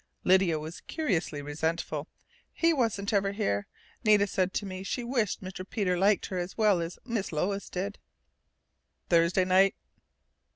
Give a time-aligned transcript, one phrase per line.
[0.23, 2.07] _"Lydia was curiously resentful.
[2.51, 3.67] "He wasn't ever here.
[4.03, 5.63] Nita said to me she wished Mr.
[5.63, 7.99] Peter liked her as well as Mis' Lois did."
[9.09, 9.75] "Thursday night?"